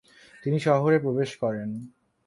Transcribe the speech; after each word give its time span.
তিনি 0.43 0.57
শহরে 0.59 0.97
প্রবেশ 0.99 1.29
করেন। 1.35 1.69